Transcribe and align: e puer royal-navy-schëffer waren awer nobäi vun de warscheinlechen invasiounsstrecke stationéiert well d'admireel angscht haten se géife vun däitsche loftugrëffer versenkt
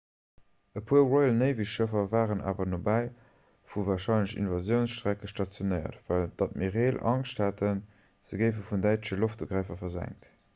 e 0.79 0.81
puer 0.91 1.01
royal-navy-schëffer 1.09 2.07
waren 2.13 2.41
awer 2.51 2.69
nobäi 2.71 3.03
vun 3.73 3.83
de 3.85 3.89
warscheinlechen 3.89 4.41
invasiounsstrecke 4.45 5.29
stationéiert 5.35 6.01
well 6.09 6.27
d'admireel 6.41 6.99
angscht 7.15 7.43
haten 7.47 7.85
se 8.31 8.41
géife 8.43 8.67
vun 8.73 8.87
däitsche 8.89 9.23
loftugrëffer 9.27 9.81
versenkt 9.85 10.29